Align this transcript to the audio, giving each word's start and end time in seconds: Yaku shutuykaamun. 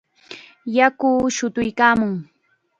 Yaku 0.75 1.09
shutuykaamun. 1.35 2.13